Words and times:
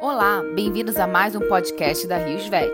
Olá, 0.00 0.42
bem-vindos 0.54 0.96
a 0.96 1.06
mais 1.06 1.36
um 1.36 1.40
podcast 1.40 2.06
da 2.06 2.16
Rios 2.16 2.46
Vet. 2.46 2.72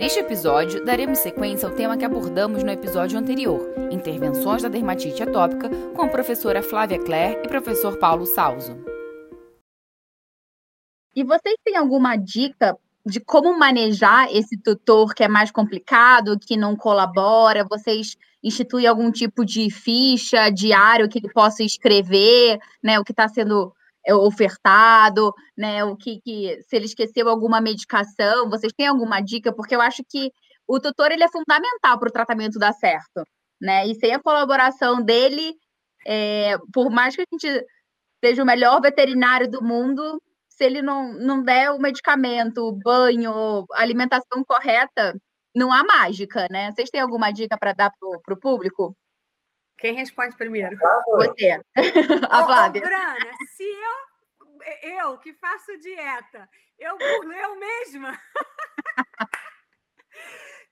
Neste 0.00 0.18
episódio, 0.18 0.84
daremos 0.84 1.20
sequência 1.20 1.68
ao 1.68 1.72
tema 1.76 1.96
que 1.96 2.04
abordamos 2.04 2.64
no 2.64 2.70
episódio 2.72 3.16
anterior, 3.16 3.72
intervenções 3.92 4.64
da 4.64 4.68
dermatite 4.68 5.22
atópica, 5.22 5.70
com 5.94 6.02
a 6.02 6.08
professora 6.08 6.64
Flávia 6.64 6.98
Clare 6.98 7.40
e 7.44 7.48
professor 7.48 7.96
Paulo 7.98 8.26
Salzo. 8.26 8.76
E 11.14 11.22
vocês 11.22 11.54
têm 11.64 11.76
alguma 11.76 12.16
dica 12.16 12.76
de 13.06 13.20
como 13.20 13.56
manejar 13.56 14.26
esse 14.34 14.58
tutor 14.58 15.14
que 15.14 15.22
é 15.22 15.28
mais 15.28 15.52
complicado, 15.52 16.36
que 16.36 16.56
não 16.56 16.74
colabora? 16.74 17.64
Vocês 17.70 18.16
instituem 18.42 18.88
algum 18.88 19.12
tipo 19.12 19.44
de 19.44 19.70
ficha, 19.70 20.50
diário 20.50 21.08
que 21.08 21.20
ele 21.20 21.32
possa 21.32 21.62
escrever, 21.62 22.58
né? 22.82 22.98
O 22.98 23.04
que 23.04 23.12
está 23.12 23.28
sendo 23.28 23.72
ofertado, 24.14 25.32
né? 25.56 25.84
O 25.84 25.96
que, 25.96 26.20
que, 26.20 26.62
se 26.62 26.76
ele 26.76 26.86
esqueceu 26.86 27.28
alguma 27.28 27.60
medicação, 27.60 28.48
vocês 28.48 28.72
têm 28.72 28.86
alguma 28.86 29.20
dica? 29.20 29.52
Porque 29.52 29.74
eu 29.74 29.80
acho 29.80 30.02
que 30.08 30.30
o 30.66 30.80
tutor 30.80 31.12
ele 31.12 31.24
é 31.24 31.28
fundamental 31.28 31.98
para 31.98 32.08
o 32.08 32.12
tratamento 32.12 32.58
dar 32.58 32.72
certo, 32.72 33.24
né? 33.60 33.86
E 33.86 33.94
sem 33.94 34.12
a 34.14 34.22
colaboração 34.22 35.02
dele, 35.02 35.54
é, 36.06 36.56
por 36.72 36.90
mais 36.90 37.16
que 37.16 37.22
a 37.22 37.24
gente 37.32 37.66
seja 38.24 38.42
o 38.42 38.46
melhor 38.46 38.80
veterinário 38.80 39.50
do 39.50 39.62
mundo, 39.62 40.20
se 40.48 40.64
ele 40.64 40.82
não, 40.82 41.12
não 41.14 41.42
der 41.42 41.70
o 41.70 41.78
medicamento, 41.78 42.58
o 42.58 42.72
banho, 42.72 43.66
alimentação 43.74 44.42
correta, 44.46 45.14
não 45.54 45.72
há 45.72 45.84
mágica, 45.84 46.46
né? 46.50 46.72
Vocês 46.72 46.90
têm 46.90 47.00
alguma 47.00 47.30
dica 47.32 47.56
para 47.58 47.72
dar 47.72 47.90
para 48.24 48.34
o 48.34 48.40
público? 48.40 48.96
Quem 49.78 49.94
responde 49.94 50.36
primeiro? 50.36 50.76
Você. 50.76 51.60
A 52.30 52.44
Flávia. 52.44 52.82
Ô, 52.82 52.84
Brana, 52.84 53.30
se 53.54 53.64
eu, 53.64 54.90
eu 54.90 55.18
que 55.18 55.34
faço 55.34 55.78
dieta, 55.78 56.48
eu 56.78 56.96
burlo 56.96 57.32
eu 57.32 57.56
mesma. 57.56 58.18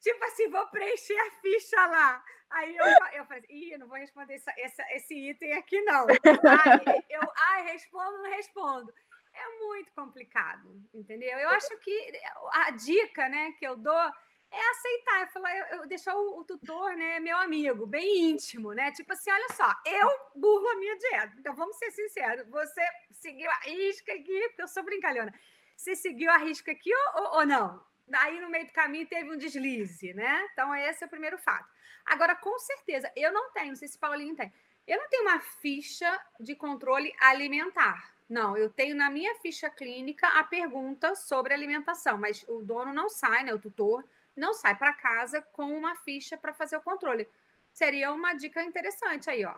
tipo 0.01 0.25
assim, 0.25 0.48
vou 0.51 0.67
preencher 0.69 1.19
a 1.19 1.31
ficha 1.41 1.87
lá. 1.87 2.25
Aí 2.51 2.77
eu, 2.77 2.87
eu 3.14 3.27
falei, 3.27 3.42
ih, 3.48 3.77
não 3.79 3.89
vou 3.89 3.98
responder 3.98 4.34
essa, 4.34 4.53
essa, 4.59 4.83
esse 4.92 5.31
item 5.31 5.55
aqui, 5.55 5.81
não. 5.83 6.07
Aí 6.07 7.05
eu, 7.11 7.20
ai, 7.36 7.73
respondo, 7.73 8.19
não 8.19 8.31
respondo. 8.31 8.92
É 9.34 9.59
muito 9.59 9.92
complicado, 9.92 10.81
entendeu? 10.95 11.36
Eu 11.36 11.48
acho 11.51 11.77
que 11.81 12.12
a 12.53 12.70
dica, 12.70 13.29
né, 13.29 13.53
que 13.59 13.67
eu 13.67 13.77
dou 13.77 14.12
é 14.55 14.71
aceitar, 14.71 15.21
eu 15.21 15.27
falar, 15.29 15.59
eu, 15.59 15.67
eu 15.79 15.87
deixar 15.89 16.15
o, 16.15 16.39
o, 16.39 16.45
tutor, 16.45 16.97
né, 16.97 17.19
meu 17.21 17.37
amigo, 17.39 17.87
bem 17.87 18.31
íntimo, 18.31 18.73
né? 18.73 18.93
Tipo 18.93 19.13
assim, 19.13 19.31
olha 19.31 19.49
só, 19.53 19.73
eu 19.85 20.09
burro 20.35 20.69
a 20.69 20.77
minha 20.77 20.97
dieta. 20.97 21.35
Então 21.39 21.55
vamos 21.55 21.77
ser 21.77 21.91
sinceros, 21.91 22.49
você 22.49 22.83
seguiu 23.13 23.51
a 23.51 23.59
risca 23.65 24.13
aqui, 24.13 24.49
porque 24.49 24.63
eu 24.63 24.69
sou 24.69 24.83
brincalhona. 24.85 25.35
Você 25.77 25.97
seguiu 25.97 26.31
a 26.31 26.37
risca 26.37 26.71
aqui 26.71 26.91
ou, 26.95 27.23
ou, 27.23 27.39
ou 27.39 27.47
não? 27.47 27.85
Daí 28.07 28.41
no 28.41 28.51
meio 28.51 28.67
do 28.67 28.73
caminho 28.73 29.07
teve 29.07 29.31
um 29.31 29.37
deslize, 29.37 30.15
né? 30.15 30.49
Então 30.53 30.75
esse 30.75 31.03
é 31.03 31.07
o 31.07 31.11
primeiro 31.11 31.39
fato. 31.39 31.69
Agora, 32.07 32.37
com 32.37 32.59
certeza, 32.59 33.11
eu 33.17 33.33
não 33.33 33.51
tenho, 33.53 33.69
não 33.69 33.77
sei 33.77 33.89
se 33.89 33.99
Paulinho 33.99 34.37
tem. 34.37 34.53
Eu 34.87 34.99
não 34.99 35.09
tenho 35.09 35.23
uma 35.23 35.41
ficha 35.41 36.21
de 36.39 36.55
controle 36.55 37.15
alimentar. 37.19 38.15
Não, 38.29 38.57
eu 38.57 38.71
tenho 38.71 38.95
na 38.95 39.11
minha 39.11 39.35
ficha 39.37 39.71
clínica 39.71 40.27
a 40.29 40.45
pergunta 40.45 41.15
sobre 41.15 41.55
alimentação, 41.55 42.19
mas 42.19 42.45
o 42.49 42.63
dono 42.63 42.93
não 42.93 43.09
sai, 43.09 43.45
né? 43.45 43.55
O 43.55 43.59
tutor 43.59 44.05
não 44.37 44.53
sai 44.53 44.77
para 44.77 44.93
casa 44.93 45.43
com 45.53 45.65
uma 45.77 45.95
ficha 45.97 46.37
para 46.37 46.53
fazer 46.53 46.77
o 46.77 46.83
controle. 46.83 47.29
Seria 47.73 48.13
uma 48.13 48.35
dica 48.35 48.63
interessante 48.63 49.31
aí, 49.31 49.45
ó. 49.45 49.55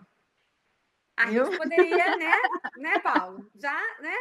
A 1.16 1.26
gente 1.26 1.36
eu? 1.36 1.58
poderia, 1.58 2.16
né, 2.16 2.32
né, 2.76 2.98
Paulo? 2.98 3.50
Já, 3.54 3.80
né? 4.00 4.14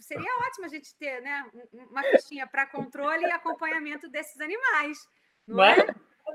Seria 0.00 0.38
ótimo 0.46 0.66
a 0.66 0.68
gente 0.68 0.94
ter, 0.96 1.20
né, 1.22 1.44
uma 1.72 2.02
fichinha 2.02 2.46
para 2.46 2.66
controle 2.66 3.24
e 3.24 3.30
acompanhamento 3.30 4.08
desses 4.08 4.40
animais, 4.40 4.98
não 5.46 5.62
é? 5.62 5.76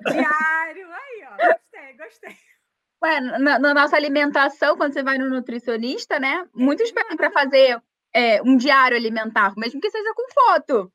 Diário, 0.06 0.92
aí, 0.92 1.28
ó. 1.30 1.54
Gostei, 1.54 1.98
gostei. 1.98 2.38
Ué, 3.04 3.20
na, 3.20 3.60
na, 3.60 3.74
nossa 3.74 3.96
alimentação, 3.96 4.76
quando 4.78 4.94
você 4.94 5.04
vai 5.04 5.18
no 5.18 5.30
nutricionista, 5.30 6.20
né? 6.20 6.48
Muitos 6.54 6.92
pedem 6.92 7.16
para 7.16 7.32
fazer 7.32 7.82
é, 8.14 8.42
um 8.42 8.58
diário 8.58 8.98
alimentar, 8.98 9.54
mesmo 9.58 9.80
que 9.80 9.92
seja 9.92 10.14
com 10.14 10.34
foto 10.34 10.92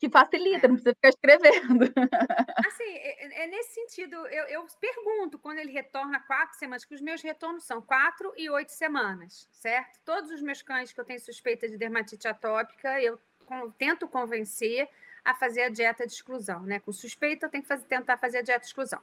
que 0.00 0.08
facilita, 0.08 0.66
não 0.66 0.76
precisa 0.76 0.94
ficar 0.94 1.10
escrevendo. 1.10 1.84
Assim, 2.66 2.84
é, 2.84 3.42
é, 3.42 3.44
é 3.44 3.46
nesse 3.48 3.74
sentido, 3.74 4.14
eu, 4.28 4.44
eu, 4.44 4.66
pergunto 4.80 5.38
quando 5.38 5.58
ele 5.58 5.70
retorna 5.70 6.18
quatro 6.20 6.58
semanas, 6.58 6.86
que 6.86 6.94
os 6.94 7.02
meus 7.02 7.20
retornos 7.20 7.64
são 7.64 7.82
quatro 7.82 8.32
e 8.34 8.48
oito 8.48 8.72
semanas, 8.72 9.46
certo? 9.52 10.00
Todos 10.02 10.30
os 10.30 10.40
meus 10.40 10.62
cães 10.62 10.90
que 10.90 10.98
eu 10.98 11.04
tenho 11.04 11.20
suspeita 11.20 11.68
de 11.68 11.76
dermatite 11.76 12.26
atópica, 12.26 12.98
eu 13.02 13.20
com, 13.44 13.70
tento 13.72 14.08
convencer 14.08 14.88
a 15.22 15.34
fazer 15.34 15.64
a 15.64 15.68
dieta 15.68 16.06
de 16.06 16.14
exclusão, 16.14 16.62
né? 16.62 16.80
Com 16.80 16.92
suspeita, 16.92 17.44
eu 17.44 17.50
tenho 17.50 17.62
que 17.62 17.68
fazer, 17.68 17.84
tentar 17.84 18.16
fazer 18.16 18.38
a 18.38 18.42
dieta 18.42 18.60
de 18.60 18.66
exclusão. 18.68 19.02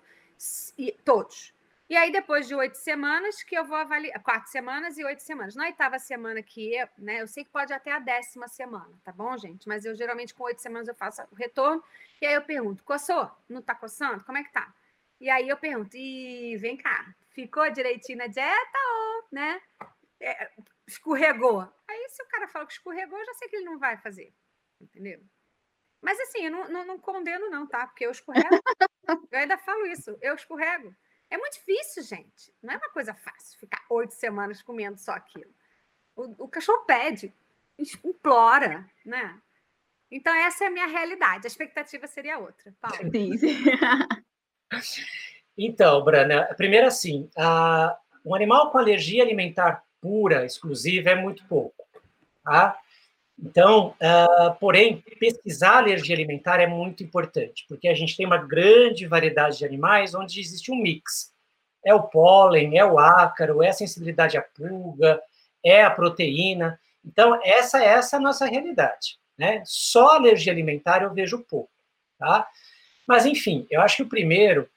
E, 0.75 0.93
todos. 1.05 1.53
E 1.89 1.95
aí, 1.95 2.11
depois 2.11 2.47
de 2.47 2.53
oito 2.53 2.75
semanas, 2.75 3.41
que 3.43 3.55
eu 3.57 3.63
vou 3.63 3.77
avaliar. 3.77 4.21
Quatro 4.21 4.51
semanas 4.51 4.97
e 4.97 5.05
oito 5.05 5.23
semanas. 5.23 5.55
Na 5.55 5.65
oitava 5.65 5.97
semana 5.97 6.43
que, 6.43 6.75
né? 6.97 7.21
Eu 7.21 7.27
sei 7.27 7.45
que 7.45 7.49
pode 7.49 7.71
até 7.71 7.91
a 7.93 7.99
décima 7.99 8.47
semana, 8.49 8.93
tá 9.05 9.11
bom, 9.13 9.37
gente? 9.37 9.67
Mas 9.67 9.85
eu 9.85 9.95
geralmente 9.95 10.33
com 10.33 10.43
oito 10.43 10.61
semanas 10.61 10.87
eu 10.89 10.95
faço 10.95 11.21
o 11.31 11.35
retorno. 11.35 11.81
E 12.21 12.25
aí 12.25 12.33
eu 12.33 12.41
pergunto: 12.41 12.83
coçou? 12.83 13.31
Não 13.47 13.61
tá 13.61 13.73
coçando? 13.73 14.23
Como 14.25 14.37
é 14.37 14.43
que 14.43 14.51
tá? 14.51 14.73
E 15.19 15.29
aí 15.29 15.47
eu 15.47 15.55
pergunto: 15.55 15.95
e 15.95 16.57
vem 16.57 16.75
cá, 16.75 17.15
ficou 17.29 17.69
direitinho 17.71 18.17
na 18.17 18.27
dieta 18.27 18.77
ou, 18.89 19.27
né? 19.31 19.61
É, 20.19 20.51
escorregou. 20.85 21.61
Aí, 21.87 22.07
se 22.09 22.21
o 22.21 22.27
cara 22.27 22.47
fala 22.47 22.65
que 22.65 22.73
escorregou, 22.73 23.17
eu 23.17 23.25
já 23.25 23.33
sei 23.35 23.47
que 23.47 23.55
ele 23.55 23.65
não 23.65 23.79
vai 23.79 23.95
fazer. 23.97 24.33
Entendeu? 24.81 25.21
Mas 26.01 26.19
assim, 26.19 26.45
eu 26.45 26.51
não, 26.51 26.67
não, 26.69 26.85
não 26.85 26.99
condeno, 26.99 27.49
não, 27.49 27.65
tá? 27.65 27.87
Porque 27.87 28.05
eu 28.05 28.11
escorrego. 28.11 28.49
eu 29.31 29.39
ainda 29.39 29.57
falo 29.57 29.85
isso, 29.85 30.17
eu 30.21 30.35
escorrego. 30.35 30.93
É 31.29 31.37
muito 31.37 31.53
difícil, 31.53 32.03
gente. 32.03 32.53
Não 32.61 32.73
é 32.73 32.77
uma 32.77 32.89
coisa 32.89 33.13
fácil 33.13 33.59
ficar 33.59 33.83
oito 33.89 34.13
semanas 34.13 34.61
comendo 34.61 34.97
só 34.97 35.11
aquilo. 35.11 35.51
O, 36.15 36.45
o 36.45 36.47
cachorro 36.47 36.85
pede, 36.85 37.33
implora, 38.03 38.89
né? 39.05 39.39
Então, 40.09 40.33
essa 40.33 40.63
é 40.63 40.67
a 40.67 40.71
minha 40.71 40.87
realidade. 40.87 41.45
A 41.45 41.47
expectativa 41.47 42.07
seria 42.07 42.37
outra. 42.37 42.73
Paulo. 42.79 42.97
Então, 45.59 46.03
Brana, 46.03 46.43
primeiro 46.55 46.85
assim, 46.85 47.27
a, 47.35 47.97
um 48.23 48.35
animal 48.35 48.69
com 48.69 48.77
alergia 48.77 49.23
alimentar 49.23 49.83
pura, 49.99 50.45
exclusiva, 50.45 51.09
é 51.09 51.15
muito 51.15 51.43
pouco. 51.45 51.83
Tá? 52.43 52.79
Então, 53.39 53.89
uh, 54.01 54.55
porém, 54.59 55.03
pesquisar 55.19 55.77
alergia 55.77 56.15
alimentar 56.15 56.59
é 56.59 56.65
muito 56.65 57.03
importante, 57.03 57.65
porque 57.69 57.87
a 57.87 57.93
gente 57.93 58.17
tem 58.17 58.25
uma 58.25 58.37
grande 58.37 59.05
variedade 59.05 59.59
de 59.59 59.65
animais 59.65 60.15
onde 60.15 60.39
existe 60.39 60.71
um 60.71 60.75
mix. 60.75 61.31
É 61.85 61.93
o 61.93 62.03
pólen, 62.03 62.77
é 62.77 62.83
o 62.83 62.97
ácaro, 62.97 63.61
é 63.61 63.69
a 63.69 63.73
sensibilidade 63.73 64.37
à 64.37 64.41
pulga, 64.41 65.21
é 65.63 65.83
a 65.83 65.91
proteína. 65.91 66.79
Então, 67.05 67.39
essa, 67.43 67.83
essa 67.83 68.15
é 68.15 68.19
a 68.19 68.21
nossa 68.21 68.45
realidade. 68.45 69.19
Né? 69.37 69.61
Só 69.65 70.15
alergia 70.15 70.51
alimentar 70.51 71.03
eu 71.03 71.13
vejo 71.13 71.43
pouco. 71.43 71.69
Tá? 72.17 72.47
Mas, 73.07 73.25
enfim, 73.25 73.67
eu 73.69 73.81
acho 73.81 73.97
que 73.97 74.03
o 74.03 74.09
primeiro, 74.09 74.67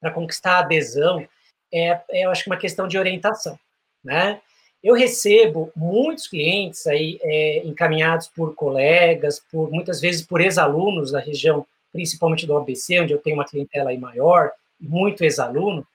para 0.00 0.12
conquistar 0.12 0.52
a 0.52 0.58
adesão, 0.60 1.26
é, 1.72 2.00
é, 2.10 2.24
eu 2.24 2.30
acho 2.30 2.44
que 2.44 2.50
uma 2.50 2.56
questão 2.56 2.86
de 2.86 2.96
orientação. 2.96 3.58
Né? 4.02 4.40
Eu 4.82 4.94
recebo 4.94 5.70
muitos 5.76 6.26
clientes 6.26 6.86
aí 6.86 7.18
é, 7.22 7.58
encaminhados 7.66 8.28
por 8.28 8.54
colegas, 8.54 9.38
por 9.38 9.70
muitas 9.70 10.00
vezes 10.00 10.22
por 10.22 10.40
ex-alunos 10.40 11.12
da 11.12 11.20
região, 11.20 11.66
principalmente 11.92 12.46
do 12.46 12.56
ABC, 12.56 13.00
onde 13.00 13.12
eu 13.12 13.18
tenho 13.18 13.36
uma 13.36 13.44
clientela 13.44 13.90
aí 13.90 13.98
maior, 13.98 14.50
muito 14.80 15.22
ex-aluno. 15.22 15.86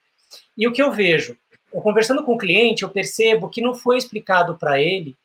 E 0.55 0.67
o 0.67 0.71
que 0.71 0.81
eu 0.81 0.91
vejo, 0.91 1.35
eu 1.73 1.81
conversando 1.81 2.23
com 2.23 2.35
o 2.35 2.37
cliente, 2.37 2.83
eu 2.83 2.89
percebo 2.89 3.49
que 3.49 3.61
não 3.61 3.73
foi 3.73 3.97
explicado 3.97 4.55
para 4.55 4.79
ele 4.79 5.17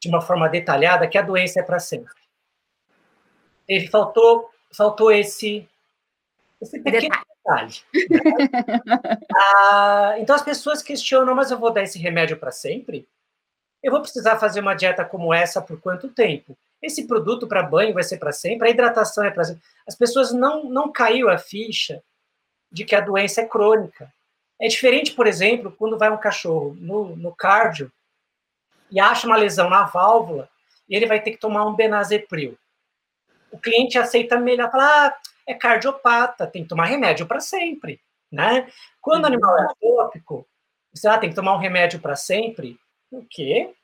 de 0.00 0.08
uma 0.08 0.20
forma 0.20 0.48
detalhada 0.48 1.08
que 1.08 1.18
a 1.18 1.22
doença 1.22 1.60
é 1.60 1.62
para 1.62 1.80
sempre. 1.80 2.14
Ele 3.66 3.88
faltou, 3.88 4.48
faltou 4.72 5.10
esse, 5.10 5.68
esse 6.60 6.78
pequeno 6.80 7.16
detalhe. 7.48 7.74
ah, 9.36 10.14
então 10.18 10.34
as 10.34 10.42
pessoas 10.42 10.82
questionam, 10.82 11.34
mas 11.34 11.50
eu 11.50 11.58
vou 11.58 11.72
dar 11.72 11.82
esse 11.82 11.98
remédio 11.98 12.36
para 12.36 12.52
sempre? 12.52 13.06
Eu 13.82 13.92
vou 13.92 14.00
precisar 14.00 14.38
fazer 14.38 14.60
uma 14.60 14.74
dieta 14.74 15.04
como 15.04 15.32
essa 15.32 15.62
por 15.62 15.80
quanto 15.80 16.08
tempo? 16.08 16.56
Esse 16.82 17.06
produto 17.06 17.46
para 17.46 17.62
banho 17.62 17.94
vai 17.94 18.02
ser 18.02 18.18
para 18.18 18.32
sempre? 18.32 18.68
A 18.68 18.70
hidratação 18.70 19.24
é 19.24 19.30
para 19.30 19.44
sempre? 19.44 19.62
As 19.86 19.94
pessoas 19.94 20.32
não, 20.32 20.64
não 20.64 20.90
caiu 20.90 21.28
a 21.28 21.38
ficha 21.38 22.02
de 22.70 22.84
que 22.84 22.94
a 22.94 23.00
doença 23.00 23.40
é 23.40 23.46
crônica. 23.46 24.12
É 24.60 24.66
diferente, 24.66 25.12
por 25.12 25.26
exemplo, 25.26 25.74
quando 25.78 25.98
vai 25.98 26.10
um 26.10 26.16
cachorro 26.16 26.76
no, 26.80 27.16
no 27.16 27.34
cardio 27.34 27.92
e 28.90 29.00
acha 29.00 29.26
uma 29.26 29.36
lesão 29.36 29.70
na 29.70 29.84
válvula 29.84 30.48
e 30.88 30.96
ele 30.96 31.06
vai 31.06 31.20
ter 31.20 31.32
que 31.32 31.38
tomar 31.38 31.64
um 31.66 31.74
benazepril. 31.74 32.58
O 33.50 33.58
cliente 33.58 33.98
aceita 33.98 34.38
melhor, 34.38 34.70
fala, 34.70 35.06
ah, 35.06 35.16
é 35.46 35.54
cardiopata, 35.54 36.46
tem 36.46 36.62
que 36.62 36.68
tomar 36.68 36.86
remédio 36.86 37.26
para 37.26 37.40
sempre, 37.40 38.00
né? 38.30 38.70
Quando 39.00 39.24
o 39.24 39.28
uhum. 39.28 39.34
animal 39.34 39.58
é 39.58 39.62
atópico, 39.62 40.46
você 40.92 41.08
ah, 41.08 41.18
tem 41.18 41.30
que 41.30 41.36
tomar 41.36 41.54
um 41.54 41.58
remédio 41.58 42.00
para 42.00 42.16
sempre. 42.16 42.78
O 43.10 43.24
quê? 43.28 43.74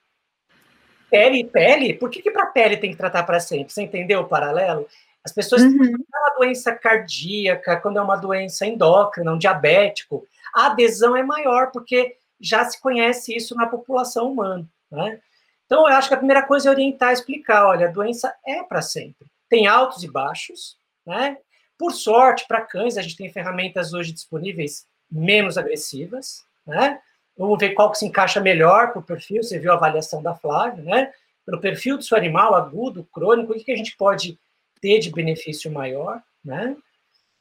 pele, 1.15 1.45
pele, 1.45 1.95
por 1.95 2.11
que, 2.11 2.21
que 2.21 2.31
para 2.31 2.47
pele 2.47 2.77
tem 2.77 2.91
que 2.91 2.97
tratar 2.97 3.23
para 3.23 3.39
sempre? 3.39 3.73
Você 3.73 3.83
entendeu 3.83 4.23
o 4.23 4.29
paralelo? 4.29 4.85
As 5.23 5.31
pessoas, 5.31 5.63
uhum. 5.63 5.85
é 5.85 6.19
uma 6.19 6.35
doença 6.37 6.75
cardíaca, 6.75 7.77
quando 7.77 8.01
é 8.01 8.03
uma 8.03 8.17
doença 8.17 8.67
endócrina, 8.67 9.33
um 9.33 9.39
diabético, 9.39 10.27
a 10.53 10.67
adesão 10.67 11.17
é 11.17 11.23
maior, 11.23 11.71
porque 11.71 12.17
já 12.41 12.65
se 12.65 12.81
conhece 12.81 13.35
isso 13.35 13.55
na 13.55 13.67
população 13.67 14.33
humana. 14.33 14.69
Né? 14.91 15.21
Então, 15.67 15.89
eu 15.89 15.95
acho 15.95 16.09
que 16.09 16.15
a 16.15 16.19
primeira 16.19 16.43
coisa 16.43 16.69
é 16.69 16.73
orientar, 16.73 17.13
explicar: 17.13 17.65
olha, 17.65 17.87
a 17.87 17.93
doença 17.93 18.35
é 18.45 18.65
para 18.65 18.83
sempre. 18.83 19.29
Tem 19.49 19.69
altos 19.69 20.03
e 20.03 20.11
baixos, 20.11 20.77
né? 21.07 21.39
Por 21.79 21.93
sorte, 21.93 22.45
para 22.47 22.61
cães, 22.61 22.97
a 22.97 23.03
gente 23.03 23.17
tem 23.17 23.33
ferramentas 23.33 23.93
hoje 23.93 24.13
disponíveis 24.13 24.87
menos 25.11 25.57
agressivas, 25.57 26.45
né? 26.67 27.01
Vamos 27.37 27.59
ver 27.59 27.71
qual 27.71 27.91
que 27.91 27.99
se 27.99 28.07
encaixa 28.07 28.41
melhor 28.41 28.93
para 28.93 29.01
o 29.01 29.05
perfil. 29.05 29.43
Você 29.43 29.59
viu 29.59 29.73
a 29.73 29.75
avaliação 29.75 30.23
da 30.23 30.35
Flávia, 30.35 30.83
né? 30.83 31.13
Pelo 31.45 31.61
perfil 31.61 31.99
do 31.99 32.05
seu 32.05 32.17
animal, 32.17 32.55
agudo, 32.55 33.05
crônico, 33.13 33.53
o 33.53 33.57
que 33.57 33.73
a 33.73 33.77
gente 33.77 33.97
pode 33.97 34.39
ter 34.81 34.99
de 34.99 35.11
benefício 35.11 35.71
maior, 35.71 36.23
né? 36.45 36.77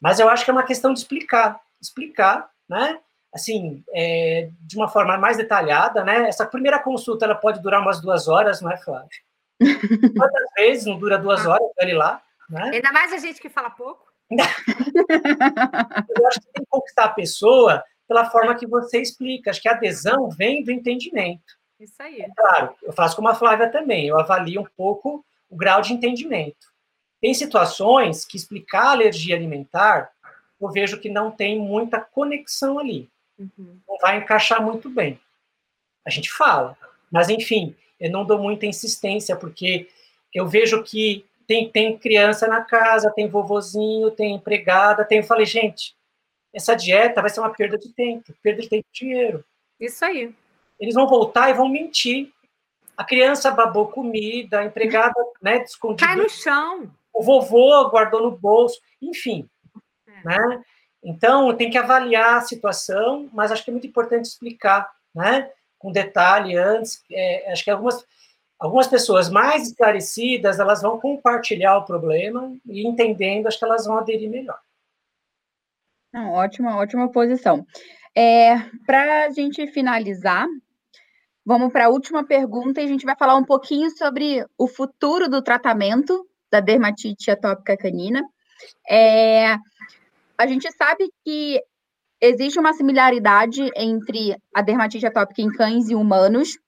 Mas 0.02 0.20
eu 0.20 0.28
acho 0.28 0.44
que 0.44 0.52
é 0.52 0.54
uma 0.54 0.66
questão 0.66 0.94
de 0.94 1.00
explicar, 1.00 1.60
explicar, 1.82 2.50
né? 2.68 3.00
Assim, 3.34 3.84
é, 3.94 4.50
de 4.62 4.76
uma 4.76 4.88
forma 4.88 5.18
mais 5.18 5.38
detalhada, 5.38 6.04
né? 6.04 6.28
Essa 6.28 6.46
primeira 6.46 6.80
consulta 6.80 7.26
ela 7.26 7.36
pode 7.36 7.62
durar 7.62 7.82
umas 7.82 8.02
duas 8.02 8.28
horas, 8.28 8.62
não 8.62 8.72
é, 8.72 8.78
Flávia? 8.78 9.10
Quantas 10.18 10.50
vezes 10.58 10.86
não 10.86 10.98
dura 10.98 11.18
duas 11.18 11.46
horas, 11.46 11.68
ele 11.80 11.94
lá, 11.94 12.22
né? 12.50 12.72
Ainda 12.74 12.92
mais 12.92 13.14
a 13.14 13.18
gente 13.18 13.40
que 13.40 13.50
fala 13.50 13.70
pouco. 13.70 14.12
eu 14.34 16.28
acho 16.28 16.40
que 16.40 16.48
tem 16.48 16.64
que 16.64 16.70
conquistar 16.70 17.06
a 17.06 17.10
pessoa 17.10 17.84
pela 18.14 18.30
forma 18.30 18.54
que 18.54 18.68
você 18.68 19.02
explica. 19.02 19.50
Acho 19.50 19.62
que 19.62 19.68
a 19.68 19.72
adesão 19.72 20.30
vem 20.30 20.64
do 20.64 20.72
entendimento. 20.72 21.58
Isso 21.80 21.96
aí. 22.00 22.22
É 22.22 22.30
claro, 22.38 22.76
eu 22.84 22.94
faço 22.94 23.16
como 23.16 23.28
a 23.28 23.34
Flávia 23.36 23.72
também, 23.72 24.08
eu 24.08 24.20
avalio 24.20 24.62
um 24.62 24.68
pouco 24.78 25.26
o 25.50 25.56
grau 25.56 25.82
de 25.82 25.92
entendimento. 25.92 26.72
Tem 27.20 27.34
situações 27.34 28.24
que 28.24 28.38
explicar 28.38 28.92
alergia 28.92 29.36
alimentar, 29.36 30.12
eu 30.62 30.70
vejo 30.70 31.00
que 31.00 31.10
não 31.10 31.32
tem 31.32 31.60
muita 31.60 32.00
conexão 32.00 32.78
ali. 32.78 33.10
Uhum. 33.38 33.80
Não 33.88 33.98
vai 34.00 34.18
encaixar 34.18 34.62
muito 34.62 34.90
bem. 34.90 35.20
A 36.06 36.10
gente 36.10 36.32
fala, 36.32 36.78
mas 37.12 37.30
enfim, 37.30 37.76
eu 38.00 38.12
não 38.12 38.24
dou 38.24 38.38
muita 38.38 38.66
insistência, 38.66 39.36
porque 39.36 39.90
eu 40.34 40.48
vejo 40.48 40.84
que 40.84 41.26
tem, 41.48 41.70
tem 41.70 41.98
criança 41.98 42.48
na 42.48 42.62
casa, 42.62 43.12
tem 43.12 43.28
vovozinho, 43.28 44.12
tem 44.12 44.36
empregada, 44.36 45.04
tem. 45.04 45.20
Eu 45.20 45.24
falei, 45.24 45.46
gente, 45.46 45.96
essa 46.54 46.76
dieta 46.76 47.22
vai 47.22 47.30
ser 47.30 47.40
uma 47.40 47.50
perda 47.50 47.78
de 47.78 47.90
tempo, 47.90 48.34
perda 48.42 48.62
de 48.62 48.70
tempo 48.70 48.86
e 48.94 49.00
dinheiro. 49.00 49.44
Isso 49.80 50.06
aí. 50.06 50.34
Eles 50.80 50.96
vão 50.96 51.08
voltar 51.08 51.50
e 51.50 51.54
vão 51.54 51.68
mentir. 51.68 52.32
A 52.96 53.04
criança 53.04 53.50
babou 53.50 53.88
comida, 53.88 54.60
a 54.60 54.66
empregada, 54.66 55.16
né, 55.42 55.64
escondida. 55.64 56.06
Cai 56.06 56.16
no 56.16 56.30
chão. 56.30 56.92
O 57.12 57.24
vovô 57.24 57.90
guardou 57.90 58.22
no 58.22 58.32
bolso, 58.32 58.80
enfim, 59.02 59.50
é. 60.08 60.28
né? 60.28 60.64
Então, 61.04 61.54
tem 61.56 61.70
que 61.70 61.78
avaliar 61.78 62.38
a 62.38 62.42
situação, 62.42 63.30
mas 63.34 63.52
acho 63.52 63.64
que 63.64 63.70
é 63.70 63.74
muito 63.74 63.88
importante 63.88 64.26
explicar, 64.26 64.90
né, 65.14 65.52
com 65.78 65.92
detalhe 65.92 66.56
antes. 66.56 67.04
É, 67.12 67.52
acho 67.52 67.64
que 67.64 67.72
algumas 67.72 68.06
algumas 68.64 68.88
pessoas 68.88 69.30
mais 69.30 69.68
esclarecidas, 69.68 70.58
elas 70.58 70.82
vão 70.82 70.98
compartilhar 70.98 71.78
o 71.78 71.84
problema 71.84 72.56
e 72.66 72.88
entendendo, 72.88 73.48
acho 73.48 73.60
que 73.60 73.66
elas 73.66 73.86
vão 73.86 73.98
aderir 73.98 74.30
melhor. 74.30 74.58
Não, 76.14 76.30
ótima, 76.32 76.78
ótima 76.78 77.12
posição. 77.12 77.66
É, 78.16 78.56
para 78.86 79.26
a 79.26 79.32
gente 79.32 79.66
finalizar, 79.68 80.48
vamos 81.44 81.74
para 81.74 81.86
a 81.86 81.90
última 81.90 82.24
pergunta 82.24 82.80
e 82.80 82.86
a 82.86 82.88
gente 82.88 83.04
vai 83.04 83.16
falar 83.16 83.36
um 83.36 83.44
pouquinho 83.44 83.90
sobre 83.98 84.46
o 84.56 84.68
futuro 84.68 85.28
do 85.28 85.42
tratamento 85.42 86.28
da 86.52 86.60
dermatite 86.60 87.32
atópica 87.32 87.76
canina. 87.76 88.22
É, 88.88 89.56
a 90.38 90.46
gente 90.46 90.72
sabe 90.74 91.12
que 91.26 91.60
existe 92.22 92.60
uma 92.60 92.74
similaridade 92.74 93.72
entre 93.76 94.38
a 94.54 94.62
dermatite 94.62 95.08
atópica 95.08 95.42
em 95.42 95.52
cães 95.52 95.90
e 95.90 95.96
humanos, 95.96 96.60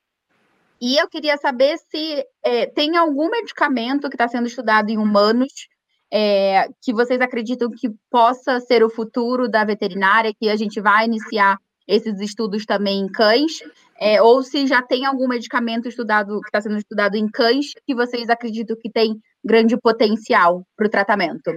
e 0.82 0.98
eu 0.98 1.08
queria 1.08 1.38
saber 1.38 1.78
se 1.78 2.26
é, 2.44 2.66
tem 2.66 2.98
algum 2.98 3.30
medicamento 3.30 4.10
que 4.10 4.16
está 4.16 4.28
sendo 4.28 4.48
estudado 4.48 4.90
em 4.90 4.98
humanos 4.98 5.68
é, 6.12 6.70
que 6.82 6.94
vocês 6.94 7.20
acreditam 7.22 7.70
que 7.70 7.90
possa 8.10 8.60
ser 8.60 8.84
o 8.84 8.90
futuro 8.90 9.50
da 9.50 9.64
veterinária, 9.64 10.34
que 10.34 10.50
a 10.50 10.56
gente 10.56 10.80
vai 10.80 11.06
iniciar 11.06 11.58
esses 11.88 12.20
estudos 12.20 12.66
também 12.66 13.00
em 13.00 13.12
cães, 13.12 13.60
é, 14.00 14.22
ou 14.22 14.42
se 14.42 14.66
já 14.66 14.82
tem 14.82 15.06
algum 15.06 15.28
medicamento 15.28 15.88
estudado 15.88 16.40
que 16.42 16.48
está 16.48 16.62
sendo 16.62 16.78
estudado 16.78 17.16
em 17.16 17.30
cães 17.30 17.74
que 17.86 17.94
vocês 17.94 18.30
acreditam 18.30 18.76
que 18.80 18.90
tem 18.90 19.20
grande 19.44 19.78
potencial 19.78 20.66
para 20.76 20.88
o 20.88 20.90
tratamento. 20.90 21.52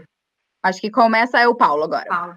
Acho 0.62 0.80
que 0.80 0.90
começa 0.90 1.40
é 1.40 1.48
o 1.48 1.54
Paulo 1.54 1.84
agora. 1.84 2.06
Paulo. 2.06 2.36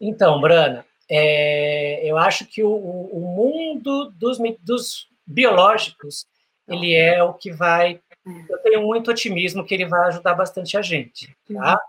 Então, 0.00 0.40
Brana, 0.40 0.84
é, 1.10 2.08
eu 2.08 2.16
acho 2.16 2.46
que 2.46 2.62
o, 2.62 2.72
o 2.72 3.20
mundo 3.20 4.12
dos, 4.16 4.38
dos 4.62 5.08
biológicos 5.26 6.26
ele 6.68 6.94
é 6.94 7.22
o 7.22 7.34
que 7.34 7.50
vai 7.50 8.00
eu 8.26 8.58
tenho 8.58 8.82
muito 8.82 9.10
otimismo 9.10 9.64
que 9.64 9.74
ele 9.74 9.86
vai 9.86 10.08
ajudar 10.08 10.34
bastante 10.34 10.76
a 10.76 10.82
gente, 10.82 11.34
tá? 11.52 11.80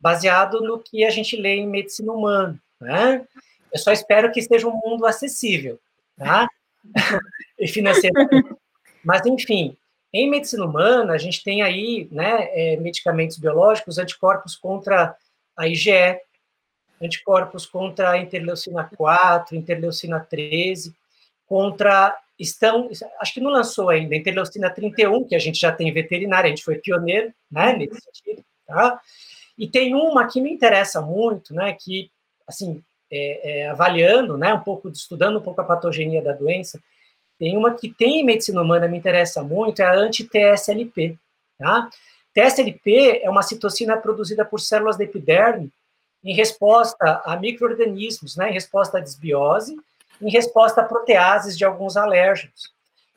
Baseado 0.00 0.60
no 0.60 0.78
que 0.78 1.04
a 1.04 1.10
gente 1.10 1.36
lê 1.36 1.56
em 1.56 1.66
medicina 1.66 2.12
humana, 2.12 2.60
né? 2.80 3.26
Eu 3.72 3.78
só 3.78 3.92
espero 3.92 4.30
que 4.32 4.42
seja 4.42 4.66
um 4.66 4.80
mundo 4.84 5.06
acessível, 5.06 5.78
tá? 6.16 6.48
e 7.58 7.68
financeiramente. 7.68 8.54
Mas, 9.04 9.24
enfim, 9.26 9.76
em 10.12 10.28
medicina 10.28 10.64
humana, 10.64 11.12
a 11.12 11.18
gente 11.18 11.42
tem 11.42 11.62
aí, 11.62 12.08
né, 12.10 12.48
é, 12.52 12.76
medicamentos 12.76 13.36
biológicos, 13.38 13.98
anticorpos 13.98 14.56
contra 14.56 15.16
a 15.56 15.68
IgE, 15.68 16.18
anticorpos 17.02 17.66
contra 17.66 18.10
a 18.10 18.18
interleucina 18.18 18.90
4, 18.96 19.54
interleucina 19.56 20.20
13, 20.20 20.94
contra 21.48 22.16
estão, 22.38 22.88
acho 23.20 23.34
que 23.34 23.40
não 23.40 23.50
lançou 23.50 23.88
ainda, 23.88 24.14
interleucina 24.14 24.70
31, 24.70 25.24
que 25.24 25.34
a 25.34 25.38
gente 25.40 25.58
já 25.58 25.72
tem 25.72 25.92
veterinária, 25.92 26.46
a 26.46 26.50
gente 26.50 26.64
foi 26.64 26.76
pioneiro, 26.76 27.32
né, 27.50 27.72
nesse 27.72 28.00
sentido, 28.00 28.44
tá? 28.64 29.00
E 29.56 29.66
tem 29.66 29.92
uma 29.94 30.28
que 30.28 30.40
me 30.40 30.52
interessa 30.52 31.00
muito, 31.00 31.52
né, 31.52 31.72
que, 31.72 32.10
assim, 32.46 32.80
é, 33.10 33.62
é, 33.62 33.68
avaliando, 33.68 34.36
né, 34.36 34.54
um 34.54 34.60
pouco, 34.60 34.88
estudando 34.88 35.38
um 35.38 35.42
pouco 35.42 35.60
a 35.60 35.64
patogenia 35.64 36.22
da 36.22 36.32
doença, 36.32 36.80
tem 37.38 37.56
uma 37.56 37.74
que 37.74 37.88
tem 37.88 38.20
em 38.20 38.24
medicina 38.24 38.62
humana, 38.62 38.86
me 38.86 38.98
interessa 38.98 39.42
muito, 39.42 39.80
é 39.80 39.84
a 39.84 39.94
anti-TSLP, 39.94 41.18
tá? 41.58 41.88
TSLP 42.34 43.20
é 43.22 43.30
uma 43.30 43.42
citocina 43.42 43.96
produzida 43.96 44.44
por 44.44 44.60
células 44.60 44.96
da 44.96 45.04
epiderme 45.04 45.72
em 46.22 46.34
resposta 46.34 47.20
a 47.24 47.36
micro-organismos, 47.36 48.36
né, 48.36 48.50
em 48.50 48.52
resposta 48.52 48.98
à 48.98 49.00
desbiose, 49.00 49.76
em 50.20 50.30
resposta 50.30 50.80
a 50.80 50.84
proteases 50.84 51.56
de 51.56 51.64
alguns 51.64 51.96
alérgenos. 51.96 52.72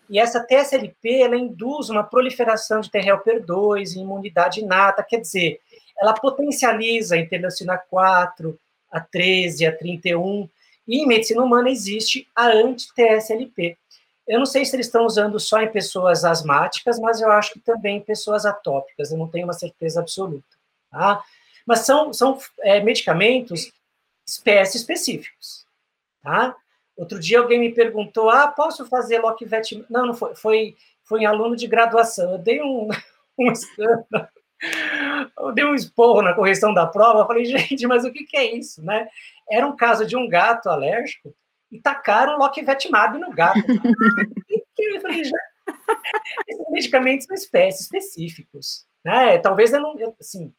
E 0.09 0.19
essa 0.19 0.41
TSLP, 0.41 1.21
ela 1.21 1.37
induz 1.37 1.89
uma 1.89 2.03
proliferação 2.03 2.81
de 2.81 2.91
T-helper 2.91 3.45
2 3.45 3.93
e 3.93 3.99
imunidade 3.99 4.59
inata, 4.59 5.03
quer 5.03 5.21
dizer, 5.21 5.61
ela 5.97 6.13
potencializa 6.13 7.15
a 7.15 7.17
interleucina 7.17 7.77
4, 7.77 8.59
a 8.91 8.99
13, 8.99 9.65
a 9.65 9.75
31, 9.75 10.49
e 10.87 10.97
em 10.97 11.07
medicina 11.07 11.41
humana 11.41 11.69
existe 11.69 12.27
a 12.35 12.47
anti-TSLP. 12.47 13.77
Eu 14.27 14.39
não 14.39 14.45
sei 14.45 14.65
se 14.65 14.75
eles 14.75 14.87
estão 14.87 15.05
usando 15.05 15.39
só 15.39 15.61
em 15.61 15.71
pessoas 15.71 16.25
asmáticas, 16.25 16.99
mas 16.99 17.21
eu 17.21 17.31
acho 17.31 17.53
que 17.53 17.59
também 17.59 17.97
em 17.97 18.01
pessoas 18.01 18.45
atópicas, 18.45 19.11
eu 19.11 19.17
não 19.17 19.27
tenho 19.27 19.45
uma 19.45 19.53
certeza 19.53 19.99
absoluta. 19.99 20.43
Tá? 20.91 21.23
Mas 21.65 21.79
são, 21.81 22.13
são 22.13 22.37
é, 22.59 22.81
medicamentos 22.81 23.71
espécie 24.27 24.77
específicos. 24.77 25.65
Tá? 26.23 26.55
Outro 26.95 27.19
dia 27.19 27.39
alguém 27.39 27.59
me 27.59 27.73
perguntou: 27.73 28.29
ah, 28.29 28.47
posso 28.47 28.85
fazer 28.85 29.19
Lockvet? 29.19 29.85
Não, 29.89 30.07
não 30.07 30.13
foi, 30.13 30.35
foi, 30.35 30.75
foi 31.03 31.21
em 31.21 31.25
aluno 31.25 31.55
de 31.55 31.67
graduação. 31.67 32.33
Eu 32.33 32.37
dei 32.37 32.61
um, 32.61 32.89
um 33.37 33.51
escândalo, 33.51 34.27
eu 35.37 35.51
dei 35.51 35.65
um 35.65 35.75
esporro 35.75 36.21
na 36.21 36.33
correção 36.33 36.73
da 36.73 36.85
prova. 36.85 37.19
Eu 37.19 37.27
falei, 37.27 37.45
gente, 37.45 37.85
mas 37.87 38.05
o 38.05 38.11
que, 38.11 38.23
que 38.25 38.37
é 38.37 38.55
isso, 38.55 38.83
né? 38.83 39.07
Era 39.49 39.65
um 39.65 39.75
caso 39.75 40.05
de 40.05 40.15
um 40.15 40.27
gato 40.27 40.69
alérgico 40.69 41.33
e 41.71 41.79
tacaram 41.79 42.37
Lockvetimab 42.37 43.17
no 43.17 43.31
gato. 43.31 43.59
eu 44.77 45.01
falei, 45.01 45.23
já, 45.23 45.37
esses 46.47 46.69
medicamentos 46.69 47.25
são 47.25 47.35
espécies 47.35 47.81
específicos, 47.81 48.85
né? 49.03 49.37
Talvez 49.39 49.71
eu 49.71 49.79
não, 49.79 49.95
assim, 50.19 50.53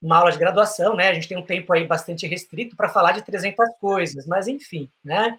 uma 0.00 0.18
aula 0.18 0.32
de 0.32 0.38
graduação, 0.38 0.94
né? 0.94 1.08
A 1.08 1.14
gente 1.14 1.28
tem 1.28 1.36
um 1.36 1.44
tempo 1.44 1.72
aí 1.72 1.86
bastante 1.86 2.26
restrito 2.26 2.76
para 2.76 2.88
falar 2.88 3.12
de 3.12 3.22
300 3.22 3.76
coisas, 3.80 4.26
mas 4.26 4.48
enfim, 4.48 4.90
né? 5.04 5.38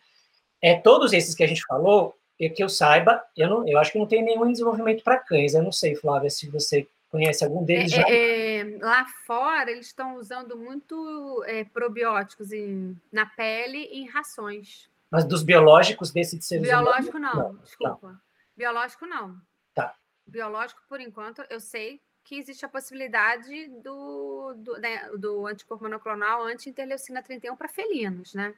É, 0.62 0.80
todos 0.80 1.14
esses 1.14 1.36
que 1.36 1.44
a 1.44 1.48
gente 1.48 1.66
falou, 1.66 2.18
é 2.40 2.50
que 2.50 2.64
eu 2.64 2.70
saiba, 2.70 3.24
eu, 3.36 3.50
não, 3.50 3.68
eu 3.68 3.80
acho 3.80 3.92
que 3.92 4.00
não 4.00 4.06
tem 4.06 4.24
nenhum 4.24 4.52
desenvolvimento 4.52 5.04
para 5.04 5.18
cães. 5.18 5.54
Eu 5.54 5.64
não 5.64 5.72
sei, 5.72 5.96
Flávia, 5.96 6.30
se 6.30 6.50
você 6.50 6.88
conhece 7.10 7.44
algum 7.44 7.64
deles 7.64 7.92
é, 7.94 7.96
já. 7.96 8.04
É, 8.08 8.60
é 8.60 8.78
lá 8.80 9.06
fora, 9.26 9.72
eles 9.72 9.88
estão 9.88 10.16
usando 10.18 10.56
muito 10.56 11.44
é, 11.48 11.64
probióticos 11.64 12.52
em, 12.52 12.96
na 13.12 13.26
pele 13.26 13.90
e 13.92 14.02
em 14.02 14.08
rações. 14.08 14.90
Mas 15.10 15.26
dos 15.26 15.42
biológicos 15.42 16.12
desse 16.12 16.38
de 16.38 16.46
seres 16.46 16.68
Biológico 16.68 17.18
humanos? 17.18 17.38
não, 17.38 17.54
não, 17.54 17.60
desculpa. 17.62 18.08
Não. 18.08 18.20
Biológico 18.56 19.06
não. 19.06 19.38
Tá. 19.74 19.96
biológico, 20.26 20.82
por 20.90 21.00
enquanto, 21.00 21.44
eu 21.50 21.60
sei 21.60 22.02
que 22.24 22.36
existe 22.36 22.66
a 22.66 22.70
possibilidade 22.70 23.68
do, 23.82 24.54
do, 24.58 24.78
né, 24.80 25.10
do 25.18 25.48
anticorpo 25.48 25.86
monoclonal 25.86 26.44
anti-interleucina 26.44 27.24
31 27.24 27.56
para 27.56 27.70
felinos, 27.70 28.34
né? 28.34 28.54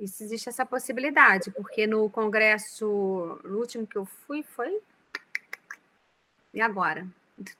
Isso 0.00 0.24
existe 0.24 0.48
essa 0.48 0.64
possibilidade, 0.64 1.50
porque 1.50 1.86
no 1.86 2.08
congresso, 2.08 3.38
no 3.44 3.58
último 3.58 3.86
que 3.86 3.98
eu 3.98 4.06
fui, 4.06 4.42
foi. 4.42 4.80
E 6.54 6.60
agora? 6.62 7.06
Antes 7.38 7.58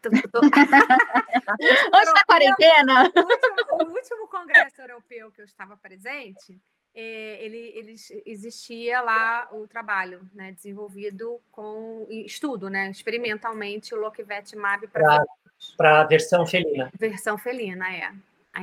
da 2.15 2.25
quarentena? 2.27 3.13
O 3.15 3.21
último, 3.21 3.57
o 3.73 3.95
último 3.95 4.29
congresso 4.29 4.81
europeu 4.81 5.31
que 5.31 5.43
eu 5.43 5.45
estava 5.45 5.77
presente, 5.77 6.59
é, 6.95 7.45
ele, 7.45 7.73
ele, 7.77 7.95
existia 8.25 9.03
lá 9.03 9.47
o 9.53 9.69
trabalho 9.69 10.27
né, 10.35 10.53
desenvolvido 10.53 11.43
com 11.53 12.07
estudo, 12.09 12.71
né, 12.71 12.91
experimentalmente, 12.91 13.95
o 13.95 14.01
Lokivetimab 14.01 14.89
para 14.89 16.01
a 16.01 16.05
versão 16.05 16.47
felina. 16.47 16.91
Versão 16.99 17.37
felina, 17.37 17.87
é. 17.93 18.13